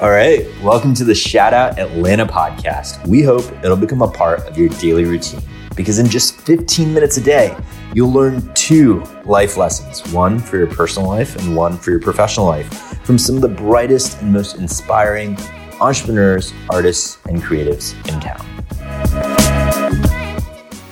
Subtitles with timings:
[0.00, 3.06] All right, welcome to the Shout Out Atlanta podcast.
[3.06, 5.42] We hope it'll become a part of your daily routine
[5.76, 7.54] because in just 15 minutes a day,
[7.92, 12.46] you'll learn two life lessons one for your personal life and one for your professional
[12.46, 15.36] life from some of the brightest and most inspiring
[15.82, 18.49] entrepreneurs, artists, and creatives in town.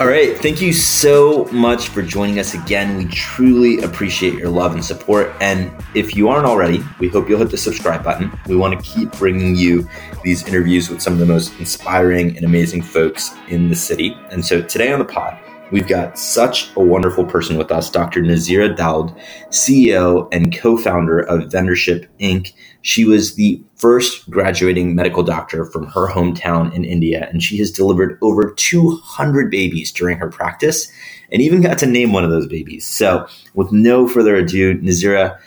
[0.01, 0.39] All right.
[0.39, 2.97] Thank you so much for joining us again.
[2.97, 5.35] We truly appreciate your love and support.
[5.41, 8.30] And if you aren't already, we hope you'll hit the subscribe button.
[8.47, 9.88] We want to keep bringing you
[10.23, 14.16] these interviews with some of the most inspiring and amazing folks in the city.
[14.30, 15.37] And so today on the pod,
[15.71, 18.23] We've got such a wonderful person with us, Dr.
[18.23, 19.15] Nazeera Dawood,
[19.51, 22.55] CEO and co founder of Bendorship Inc.
[22.81, 27.71] She was the first graduating medical doctor from her hometown in India, and she has
[27.71, 30.91] delivered over 200 babies during her practice
[31.31, 32.87] and even got to name one of those babies.
[32.87, 35.39] So, with no further ado, Nazeera,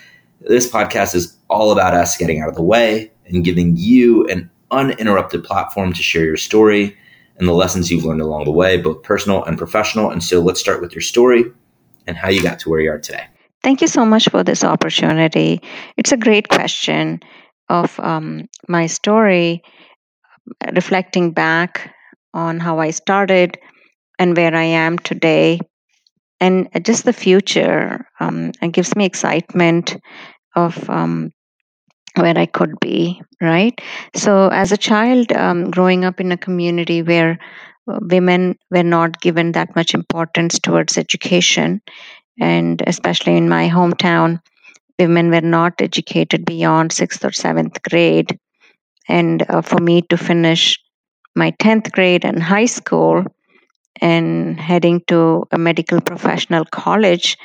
[0.42, 4.48] this podcast is all about us getting out of the way and giving you an
[4.70, 6.96] uninterrupted platform to share your story
[7.38, 10.10] and the lessons you've learned along the way, both personal and professional.
[10.10, 11.44] And so let's start with your story
[12.06, 13.26] and how you got to where you are today.
[13.62, 15.60] Thank you so much for this opportunity.
[15.96, 17.20] It's a great question
[17.68, 19.62] of um, my story,
[20.74, 21.94] reflecting back
[22.34, 23.58] on how I started
[24.18, 25.60] and where I am today,
[26.40, 28.06] and just the future.
[28.18, 29.96] Um, it gives me excitement
[30.56, 31.30] of um,
[32.16, 33.78] where I could be, right?
[34.14, 37.38] So, as a child, um, growing up in a community where
[37.90, 41.80] uh, women were not given that much importance towards education,
[42.40, 44.40] and especially in my hometown,
[44.98, 48.38] women were not educated beyond sixth or seventh grade.
[49.08, 50.78] And uh, for me to finish
[51.34, 53.24] my 10th grade and high school
[54.00, 57.36] and heading to a medical professional college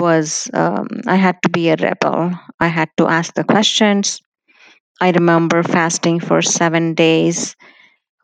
[0.00, 2.32] was um, I had to be a rebel.
[2.58, 4.20] I had to ask the questions.
[5.00, 7.56] I remember fasting for seven days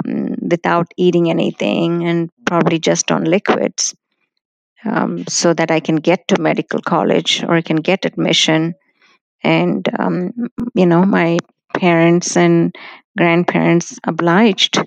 [0.06, 3.94] um, without eating anything and probably just on liquids
[4.84, 8.75] um, so that I can get to medical college or I can get admission.
[9.42, 10.32] And, um,
[10.75, 11.38] you know, my
[11.75, 12.75] parents and
[13.16, 14.78] grandparents obliged.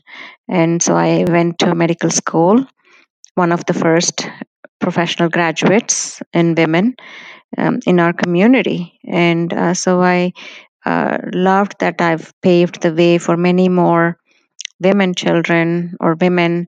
[0.47, 2.65] And so I went to medical school,
[3.35, 4.27] one of the first
[4.79, 6.95] professional graduates and women
[7.57, 9.00] um, in our community.
[9.06, 10.34] And uh, so I
[10.85, 14.18] uh, loved that I've paved the way for many more
[14.79, 16.68] women children or women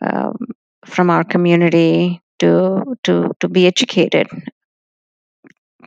[0.00, 0.36] um,
[0.86, 4.28] from our community to to to be educated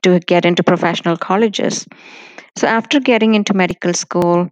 [0.04, 1.88] to get into professional colleges
[2.58, 4.50] so after getting into medical school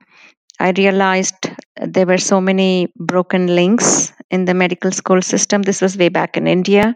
[0.60, 5.62] i realized there were so many broken links in the medical school system.
[5.62, 6.96] This was way back in india.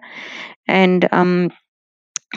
[0.67, 1.51] And um,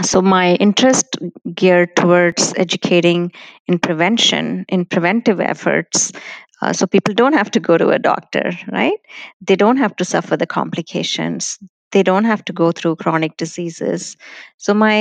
[0.02, 1.16] so my interest
[1.54, 3.32] geared towards educating
[3.66, 6.12] in prevention in preventive efforts.
[6.60, 8.98] Uh, so people don't have to go to a doctor right?
[9.40, 11.58] They don't have to suffer the complications.
[11.92, 14.16] They don't have to go through chronic diseases.
[14.58, 14.98] So my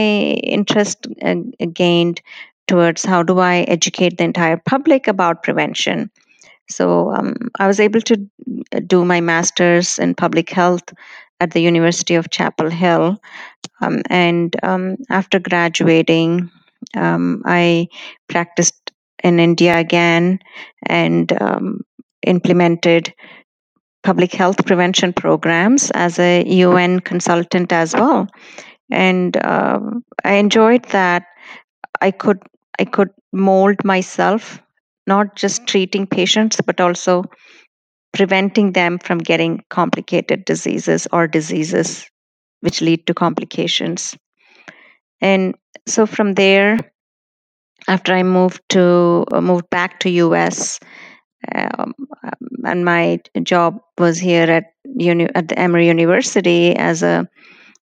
[0.57, 1.35] interest uh,
[1.73, 2.21] gained
[2.67, 6.11] towards how do i educate the entire public about prevention
[6.69, 8.15] so um, i was able to
[8.73, 10.93] uh, do my master's in public health
[11.39, 13.17] at the university of chapel hill
[13.81, 16.49] um, and um, after graduating
[16.95, 17.87] um, i
[18.27, 18.91] practiced
[19.23, 20.39] in india again
[20.87, 21.81] and um,
[22.25, 23.13] implemented
[24.03, 28.27] public health prevention programs as a UN consultant as well.
[28.89, 29.79] And uh,
[30.23, 31.23] I enjoyed that
[32.01, 32.39] I could
[32.79, 34.61] I could mold myself,
[35.07, 37.23] not just treating patients, but also
[38.13, 42.09] preventing them from getting complicated diseases or diseases
[42.61, 44.17] which lead to complications.
[45.21, 45.55] And
[45.87, 46.79] so from there,
[47.87, 50.79] after I moved to uh, moved back to US,
[51.53, 51.93] um,
[52.65, 54.65] and my job was here at
[54.97, 57.27] uni- at the Emory University as a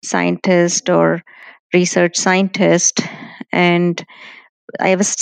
[0.04, 1.24] scientist or
[1.74, 3.02] research scientist,
[3.52, 4.06] and
[4.80, 5.16] I was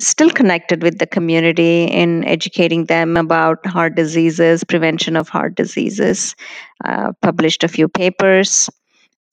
[0.00, 6.34] still connected with the community in educating them about heart diseases, prevention of heart diseases.
[6.84, 8.68] Uh, published a few papers,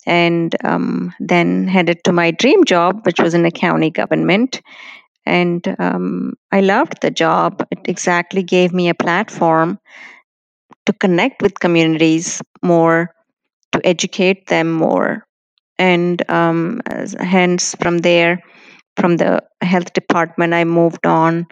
[0.06, 4.62] and um, then headed to my dream job, which was in the county government
[5.28, 7.66] and um, I loved the job.
[7.70, 9.78] It exactly gave me a platform
[10.86, 13.14] to connect with communities more,
[13.74, 15.26] to educate them more.
[15.78, 16.82] And um,
[17.20, 18.42] hence, from there,
[18.98, 21.48] from the health department, I moved on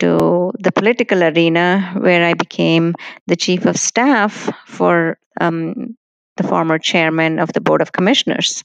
[0.00, 2.94] to the political arena where I became
[3.26, 5.96] the chief of staff for um,
[6.36, 8.64] the former chairman of the Board of Commissioners.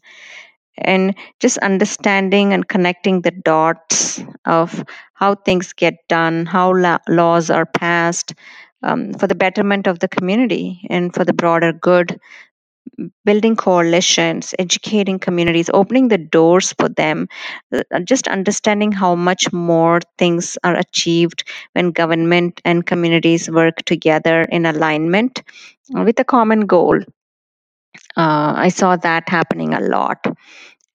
[0.77, 4.83] and just understanding and connecting the dots of
[5.13, 8.33] how things get done, how la- laws are passed
[8.81, 12.19] um, for the betterment of the community and for the broader good,
[13.25, 17.27] building coalitions, educating communities, opening the doors for them,
[17.73, 21.43] uh, just understanding how much more things are achieved
[21.73, 25.43] when government and communities work together in alignment
[25.93, 26.99] with a common goal.
[28.17, 30.25] Uh, I saw that happening a lot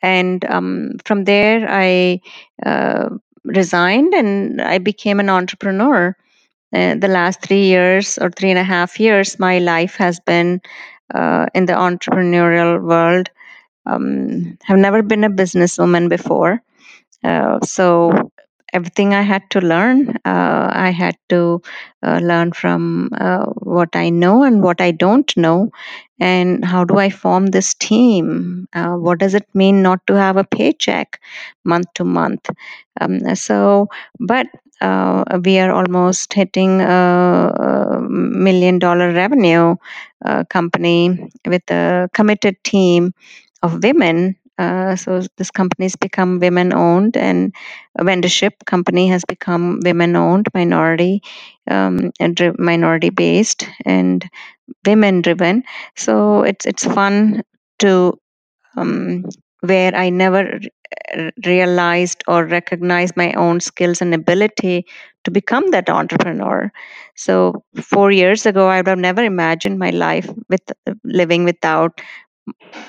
[0.02, 2.20] and um, from there i
[2.66, 3.08] uh,
[3.44, 6.16] resigned and i became an entrepreneur
[6.74, 10.60] uh, the last three years or three and a half years my life has been
[11.14, 13.30] uh, in the entrepreneurial world
[13.86, 16.62] um, have never been a businesswoman before
[17.24, 18.30] uh, so
[18.72, 21.62] everything I had to learn, uh, I had to
[22.02, 25.70] uh, learn from uh, what I know and what I don't know.
[26.20, 28.66] And how do I form this team?
[28.72, 31.20] Uh, what does it mean not to have a paycheck
[31.64, 32.50] month to month?
[33.00, 33.88] Um, so,
[34.18, 34.46] but
[34.80, 39.76] uh, we are almost hitting a million dollar revenue
[40.24, 43.12] uh, company with a committed team
[43.62, 44.36] of women.
[44.58, 47.54] Uh, so this company has become women owned and
[47.96, 51.22] a vendorship company has become women owned minority
[51.70, 52.10] um,
[52.58, 54.28] minority based and
[54.86, 55.64] women driven.
[55.96, 57.42] So it's it's fun
[57.80, 58.18] to
[58.76, 59.24] um,
[59.60, 60.60] where i never
[61.46, 64.84] realized or recognized my own skills and ability
[65.24, 66.70] to become that entrepreneur
[67.16, 70.60] so 4 years ago i would have never imagined my life with
[71.04, 72.00] living without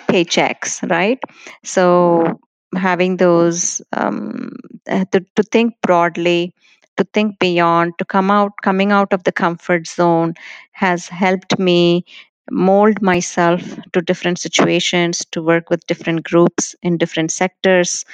[0.07, 1.19] paychecks, right?
[1.63, 2.39] So
[2.75, 4.51] having those um,
[4.89, 6.53] uh, to, to think broadly
[6.97, 10.33] to think beyond to come out coming out of the comfort zone
[10.73, 12.03] has helped me
[12.51, 13.61] mold myself
[13.93, 18.05] to different situations to work with different groups in different sectors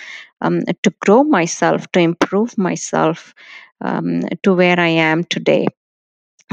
[0.41, 3.33] um, to grow myself to improve myself
[3.81, 5.67] um, to where i am today.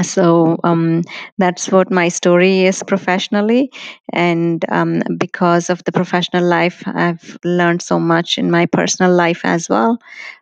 [0.01, 1.03] So um,
[1.37, 3.71] that's what my story is professionally.
[4.11, 9.41] And um, because of the professional life i've learned so much in my personal life
[9.43, 9.99] as well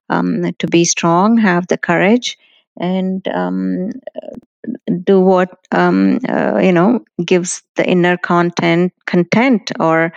[0.10, 2.38] um, to be strong have the courage
[2.80, 3.92] and um,
[5.04, 10.14] do what um, uh, you know gives the inner content content or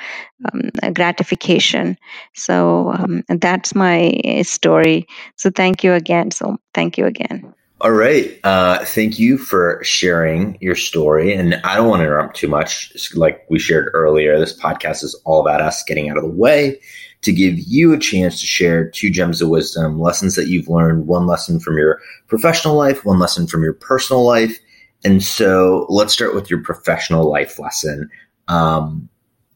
[0.52, 1.96] um, gratification
[2.34, 2.94] so
[3.28, 4.12] that's my
[4.42, 5.06] story
[5.36, 8.40] so thank you again so thank you again all right.
[8.44, 11.34] Uh, thank you for sharing your story.
[11.34, 13.10] And I don't want to interrupt too much.
[13.14, 16.80] Like we shared earlier, this podcast is all about us getting out of the way
[17.24, 21.06] to give you a chance to share two gems of wisdom, lessons that you've learned,
[21.06, 24.58] one lesson from your professional life, one lesson from your personal life.
[25.04, 28.08] And so let's start with your professional life lesson.
[28.48, 29.08] Um,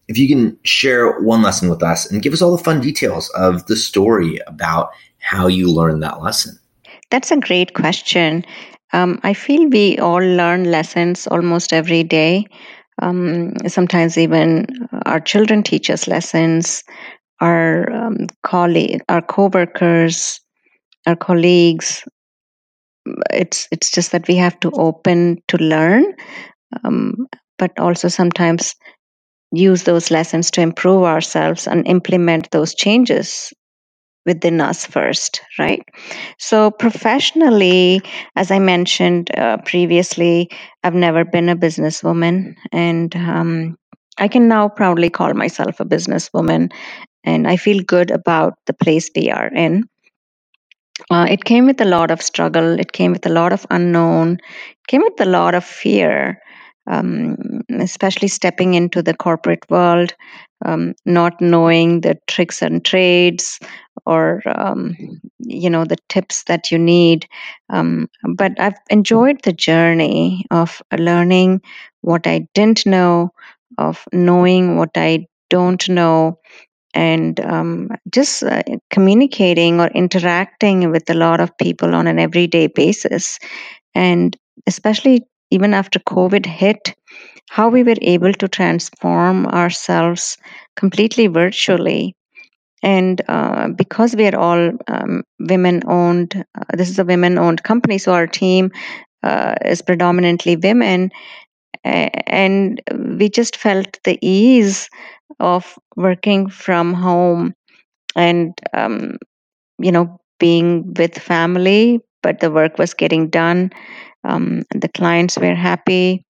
[0.09, 3.29] if you can share one lesson with us and give us all the fun details
[3.31, 6.59] of the story about how you learned that lesson.
[7.11, 8.44] That's a great question.
[8.93, 12.47] Um, I feel we all learn lessons almost every day.
[13.00, 14.67] Um, sometimes even
[15.06, 16.82] our children teach us lessons.
[17.40, 20.40] Our um, colleague, our coworkers,
[21.06, 22.05] our colleagues.
[23.32, 26.05] It's it's just that we have to open to learn,
[26.85, 27.26] um,
[27.58, 28.75] but also sometimes
[29.52, 33.52] use those lessons to improve ourselves and implement those changes
[34.26, 35.83] within us first, right?
[36.38, 38.02] So, professionally,
[38.37, 40.50] as I mentioned uh, previously,
[40.85, 43.76] I've never been a businesswoman, and um,
[44.18, 46.71] I can now proudly call myself a businesswoman,
[47.28, 49.85] and I feel good about the place we are in.
[51.11, 52.78] Uh, it came with a lot of struggle.
[52.78, 54.38] It came with a lot of unknown.
[54.70, 56.40] It came with a lot of fear
[56.88, 57.37] um,
[57.78, 60.14] especially stepping into the corporate world,
[60.64, 63.61] um, not knowing the tricks and trades
[64.06, 64.97] or um,
[65.38, 67.26] you know the tips that you need.
[67.68, 71.61] Um, but I've enjoyed the journey of learning
[72.00, 73.30] what I didn't know,
[73.76, 76.38] of knowing what I don't know,
[76.99, 82.67] and um, just uh, communicating or interacting with a lot of people on an everyday
[82.67, 83.38] basis
[83.95, 84.37] and
[84.67, 86.95] especially even after COVID hit,
[87.50, 90.37] how we were able to transform ourselves
[90.76, 92.17] completely virtually.
[92.83, 97.62] And uh, because we are all um, women owned, uh, this is a women owned
[97.62, 98.71] company, so our team
[99.23, 101.11] uh, is predominantly women.
[101.85, 102.83] And
[103.19, 104.88] we just felt the ease
[105.40, 107.54] of working from home
[108.16, 109.18] and, um,
[109.78, 113.71] you know, being with family, but the work was getting done
[114.25, 116.25] um, the clients were happy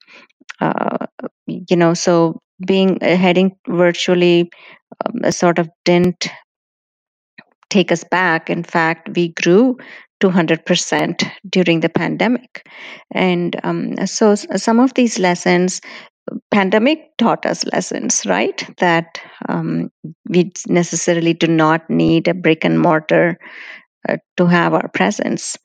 [0.61, 1.07] uh,
[1.47, 4.51] you know, so being uh, heading virtually
[5.07, 6.29] um, sort of didn't
[7.71, 8.51] take us back.
[8.51, 9.77] In fact, we grew
[10.21, 12.67] 200% during the pandemic.
[13.13, 15.81] And um, so some of these lessons,
[16.51, 18.67] pandemic taught us lessons, right?
[18.79, 19.91] That um,
[20.29, 23.39] we necessarily do not need a brick and mortar
[24.09, 25.57] uh, to have our presence.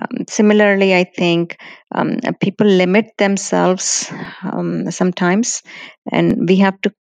[0.00, 1.58] Um, similarly, I think
[1.94, 4.10] um, people limit themselves
[4.42, 5.62] um, sometimes,
[6.10, 6.92] and we have to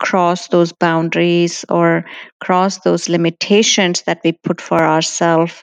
[0.00, 2.04] cross those boundaries or
[2.40, 5.62] cross those limitations that we put for ourselves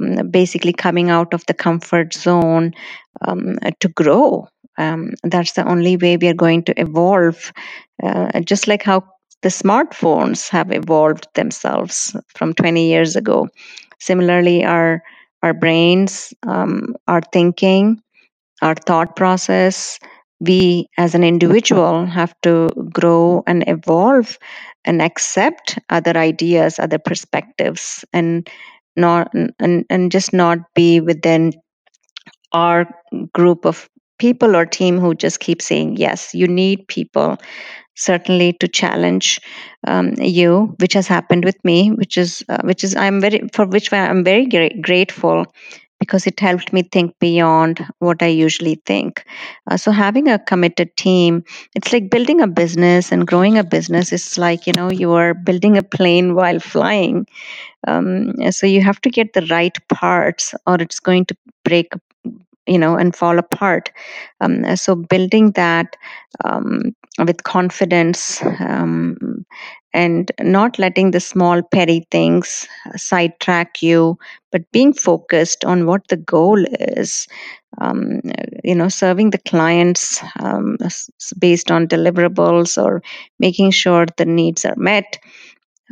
[0.00, 2.72] um, basically coming out of the comfort zone
[3.26, 4.46] um, to grow
[4.78, 7.52] um, that's the only way we are going to evolve
[8.02, 9.02] uh, just like how
[9.42, 13.48] the smartphones have evolved themselves from 20 years ago.
[14.00, 15.02] Similarly our
[15.42, 18.00] our brains um, our thinking
[18.62, 19.98] our thought process
[20.40, 24.38] we as an individual have to grow and evolve
[24.84, 28.48] and accept other ideas other perspectives and
[28.96, 31.52] not and, and just not be within
[32.52, 32.86] our
[33.34, 33.88] group of
[34.18, 37.36] people or team who just keep saying yes you need people
[37.94, 39.40] certainly to challenge
[39.86, 43.66] um, you which has happened with me which is uh, which is i'm very for
[43.66, 45.46] which i'm very gra- grateful
[46.00, 49.24] because it helped me think beyond what I usually think.
[49.70, 51.42] Uh, so, having a committed team,
[51.74, 54.12] it's like building a business and growing a business.
[54.12, 57.26] It's like, you know, you are building a plane while flying.
[57.86, 61.92] Um, so, you have to get the right parts or it's going to break
[62.68, 63.90] you know and fall apart.
[64.40, 65.96] Um, so building that
[66.44, 66.94] um,
[67.24, 69.44] with confidence um,
[69.94, 74.18] and not letting the small petty things sidetrack you
[74.52, 77.26] but being focused on what the goal is
[77.80, 78.20] um,
[78.64, 80.76] you know serving the clients um,
[81.38, 83.02] based on deliverables or
[83.38, 85.18] making sure the needs are met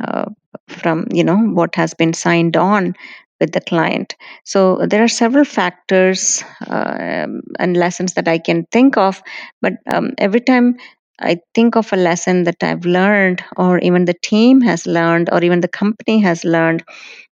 [0.05, 0.25] uh,
[0.67, 2.93] from you know what has been signed on
[3.39, 4.15] with the client.
[4.45, 7.27] So there are several factors uh,
[7.59, 9.21] and lessons that I can think of,
[9.61, 10.77] but um, every time
[11.19, 15.43] I think of a lesson that I've learned, or even the team has learned, or
[15.43, 16.83] even the company has learned,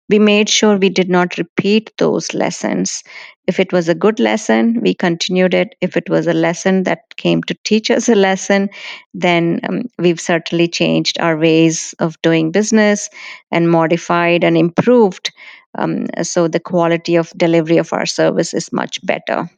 [0.10, 3.04] we made sure we did not repeat those lessons.
[3.48, 5.76] If it was a good lesson, we continued it.
[5.82, 8.70] If it was a lesson that came to teach us a lesson,
[9.14, 13.10] then um, we've certainly changed our ways of doing business
[13.52, 15.32] and modified and improved.
[15.78, 19.50] Um, so the quality of delivery of our service is much better.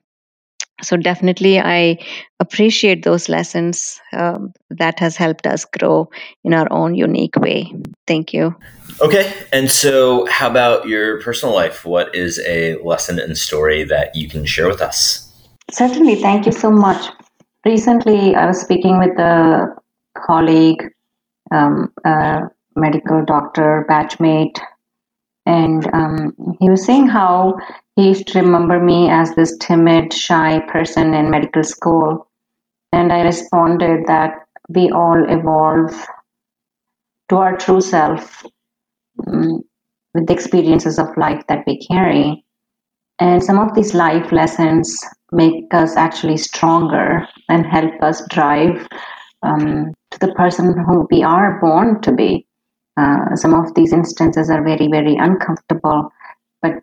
[0.82, 1.98] So definitely i
[2.42, 6.10] appreciate those lessons um, that has helped us grow
[6.44, 7.74] in our own unique way.
[8.08, 8.56] Thank you.
[9.00, 11.86] Okay and so how about your personal life?
[11.86, 15.22] What is a lesson and story that you can share with us?
[15.72, 17.10] Certainly thank you so much.
[17.66, 19.74] Recently i was speaking with a
[20.28, 20.84] colleague
[21.52, 22.42] um, a
[22.76, 24.60] medical doctor batchmate
[25.46, 27.58] and um, he was saying how
[27.96, 32.28] he used to remember me as this timid, shy person in medical school.
[32.92, 35.94] And I responded that we all evolve
[37.30, 38.44] to our true self
[39.28, 39.62] um,
[40.14, 42.44] with the experiences of life that we carry.
[43.20, 45.00] And some of these life lessons
[45.32, 48.88] make us actually stronger and help us drive
[49.44, 52.48] um, to the person who we are born to be.
[52.98, 56.10] Uh, some of these instances are very, very uncomfortable,
[56.62, 56.74] but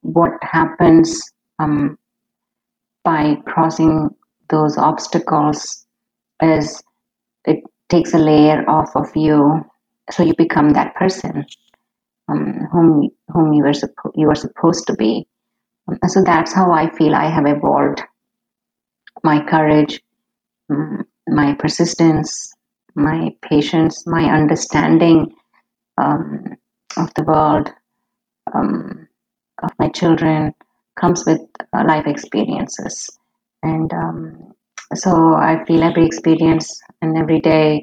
[0.00, 1.20] what happens
[1.58, 1.98] um,
[3.04, 4.08] by crossing
[4.48, 5.86] those obstacles
[6.42, 6.82] is
[7.44, 9.62] it takes a layer off of you,
[10.10, 11.44] so you become that person
[12.28, 15.26] um, whom whom you were suppo- you were supposed to be.
[15.88, 18.02] Um, so that's how I feel I have evolved.
[19.24, 20.00] My courage,
[20.70, 22.52] um, my persistence,
[22.94, 25.32] my patience, my understanding
[25.98, 26.56] um,
[26.96, 27.70] of the world,
[28.54, 29.08] um,
[29.62, 30.54] of my children,
[31.00, 31.40] comes with
[31.72, 33.10] uh, life experiences.
[33.62, 34.54] And um,
[34.94, 37.82] so I feel every experience and every day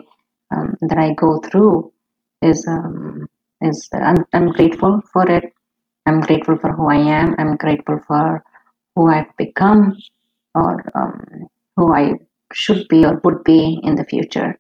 [0.55, 1.91] um, that I go through
[2.41, 3.27] is um,
[3.61, 5.53] is I'm, I'm grateful for it.
[6.05, 7.35] I'm grateful for who I am.
[7.37, 8.43] I'm grateful for
[8.95, 9.97] who I've become
[10.55, 12.13] or um, who I
[12.53, 14.57] should be or would be in the future.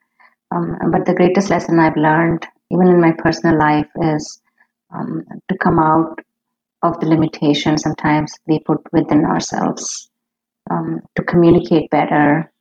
[0.51, 4.41] Um, but the greatest lesson I've learned even in my personal life, is
[4.93, 6.19] um, to come out
[6.81, 10.09] of the limitations sometimes we put within ourselves,
[10.71, 12.51] um, to communicate better,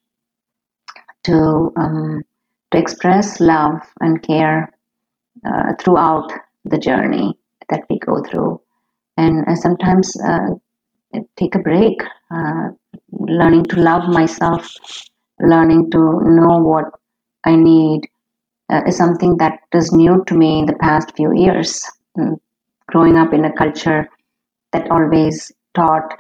[1.25, 2.23] to um,
[2.71, 4.73] to express love and care
[5.47, 6.31] uh, throughout
[6.65, 7.39] the journey
[7.71, 8.61] that we go through,
[9.17, 10.49] and uh, sometimes uh,
[11.37, 12.01] take a break,
[12.31, 12.69] uh,
[13.11, 14.75] learning to love myself,
[15.41, 16.85] learning to know what
[17.45, 18.09] I need
[18.71, 21.83] uh, is something that is new to me in the past few years.
[22.19, 22.37] Mm,
[22.89, 24.09] growing up in a culture
[24.73, 26.15] that always taught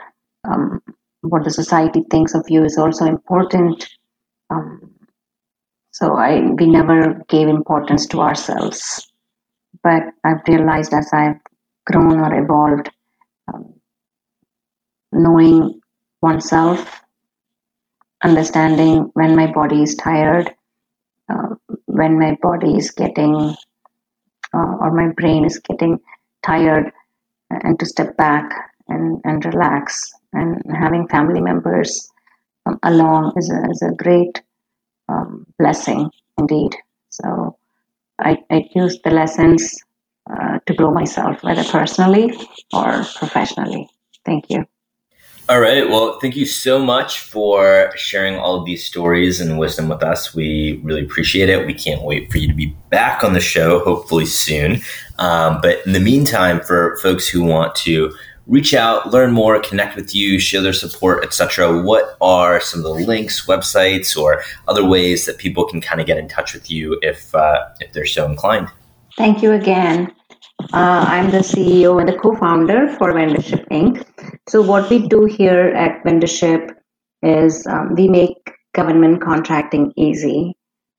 [0.44, 0.80] um,
[1.22, 3.88] what the society thinks of you is also important.
[4.50, 4.90] Um,
[5.90, 9.10] so I we never gave importance to ourselves,
[9.82, 11.36] but I've realized as I've
[11.86, 12.90] grown or evolved,
[13.52, 13.74] um,
[15.12, 15.80] knowing
[16.22, 17.02] oneself,
[18.22, 20.54] understanding when my body is tired,
[21.28, 21.54] uh,
[21.98, 23.34] when my body is getting
[24.54, 25.98] uh, or my brain is getting
[26.42, 26.92] tired,
[27.50, 28.44] and to step back
[28.88, 30.12] and, and relax.
[30.32, 32.10] And having family members
[32.66, 34.42] um, along is a, is a great
[35.08, 36.76] um, blessing indeed.
[37.08, 37.56] So
[38.18, 39.74] I, I use the lessons
[40.30, 42.32] uh, to grow myself, whether personally
[42.72, 43.88] or professionally.
[44.24, 44.66] Thank you.
[45.48, 45.88] All right.
[45.88, 50.34] Well, thank you so much for sharing all of these stories and wisdom with us.
[50.34, 51.66] We really appreciate it.
[51.66, 54.82] We can't wait for you to be back on the show, hopefully soon.
[55.18, 58.14] Um, but in the meantime, for folks who want to
[58.46, 62.84] reach out, learn more, connect with you, share their support, etc., what are some of
[62.84, 66.70] the links, websites, or other ways that people can kind of get in touch with
[66.70, 68.68] you if uh, if they're so inclined?
[69.16, 70.12] Thank you again.
[70.72, 74.04] Uh, I'm the CEO and the co-founder for Bendorship Inc.
[74.48, 76.74] So what we do here at Bendorship
[77.22, 80.56] is um, we make government contracting easy.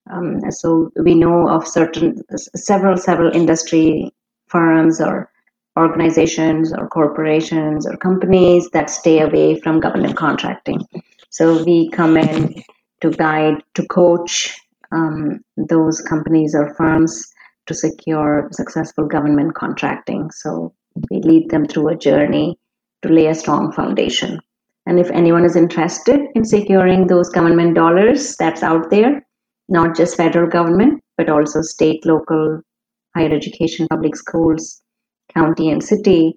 [0.09, 2.23] Um, so we know of certain
[2.55, 4.11] several several industry
[4.47, 5.29] firms or
[5.77, 10.81] organizations or corporations or companies that stay away from government contracting.
[11.29, 12.63] So we come in
[13.01, 14.59] to guide, to coach
[14.91, 17.31] um, those companies or firms
[17.69, 20.29] to secure successful government contracting.
[20.31, 20.73] So
[21.09, 22.57] we lead them through a journey
[23.03, 24.39] to lay a strong foundation.
[24.85, 29.25] And if anyone is interested in securing those government dollars that's out there,
[29.69, 32.61] not just federal government, but also state, local,
[33.15, 34.81] higher education, public schools,
[35.33, 36.33] county, and city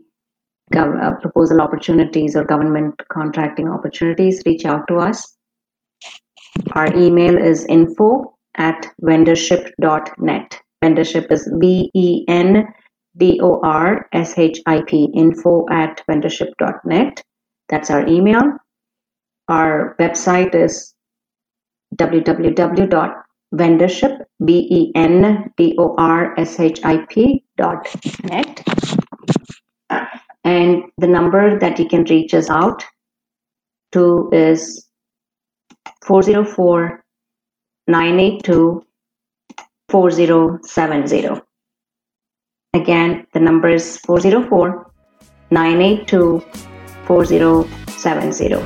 [0.73, 5.35] gov- uh, proposal opportunities or government contracting opportunities, reach out to us.
[6.73, 10.62] Our email is info at bendorship.net.
[10.83, 12.66] Bendorship is B E N
[13.16, 17.23] D O R S H I P info at bendorship.net.
[17.68, 18.42] That's our email.
[19.49, 20.95] Our website is
[21.97, 27.88] www.bendorship, B E N D O R S H I P dot
[28.25, 28.62] net.
[30.45, 32.85] And the number that you can reach us out
[33.92, 34.87] to is
[36.05, 37.05] 404
[37.87, 38.85] 982
[39.92, 41.40] 4070.
[42.72, 44.90] Again, the number is 404
[45.50, 46.42] 982
[47.05, 48.64] 4070.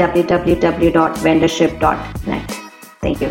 [0.00, 2.50] www.bendorship.net.
[3.02, 3.28] Thank you.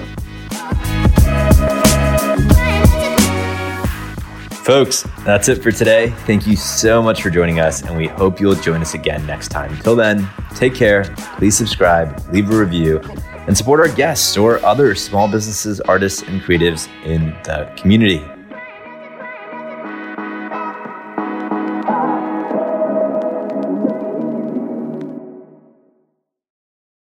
[4.63, 6.11] Folks, that's it for today.
[6.27, 9.47] Thank you so much for joining us, and we hope you'll join us again next
[9.47, 9.75] time.
[9.79, 11.05] Till then, take care.
[11.39, 13.01] Please subscribe, leave a review,
[13.49, 18.23] and support our guests or other small businesses, artists, and creatives in the community.